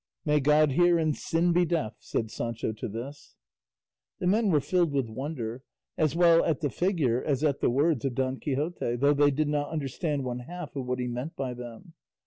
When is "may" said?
0.25-0.39